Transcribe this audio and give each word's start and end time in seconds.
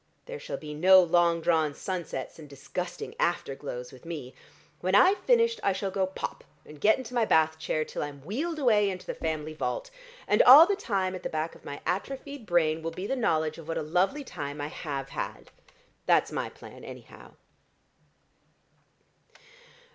There 0.25 0.39
shall 0.39 0.57
be 0.57 0.73
no 0.73 0.99
long 1.03 1.41
drawn 1.41 1.75
sunsets 1.75 2.39
and 2.39 2.49
disgusting 2.49 3.13
after 3.19 3.53
glows 3.53 3.91
with 3.91 4.03
me. 4.03 4.33
When 4.79 4.95
I've 4.95 5.19
finished 5.19 5.59
I 5.61 5.73
shall 5.73 5.91
go 5.91 6.07
'pop,' 6.07 6.43
and 6.65 6.81
get 6.81 6.97
into 6.97 7.13
my 7.13 7.23
bath 7.23 7.59
chair 7.59 7.85
till 7.85 8.01
I'm 8.01 8.25
wheeled 8.25 8.57
away 8.57 8.89
into 8.89 9.05
the 9.05 9.13
family 9.13 9.53
vault. 9.53 9.91
And 10.27 10.41
all 10.41 10.65
the 10.65 10.75
time 10.75 11.13
at 11.13 11.21
the 11.21 11.29
back 11.29 11.53
of 11.53 11.63
my 11.65 11.81
atrophied 11.85 12.47
brain 12.47 12.81
will 12.81 12.89
be 12.89 13.05
the 13.05 13.15
knowledge 13.15 13.59
of 13.59 13.67
what 13.67 13.77
a 13.77 13.83
lovely 13.83 14.23
time 14.23 14.59
I 14.59 14.69
have 14.69 15.09
had. 15.09 15.51
That's 16.07 16.31
my 16.31 16.49
plan, 16.49 16.83
anyhow." 16.83 17.33